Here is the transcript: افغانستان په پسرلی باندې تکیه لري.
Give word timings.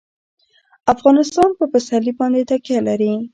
افغانستان 0.93 1.49
په 1.59 1.65
پسرلی 1.71 2.13
باندې 2.19 2.41
تکیه 2.49 2.79
لري. 2.87 3.13